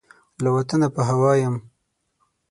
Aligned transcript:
له 0.43 0.49
وطنه 0.55 0.87
په 0.95 1.01
هوا 1.09 1.33
یم 1.41 1.55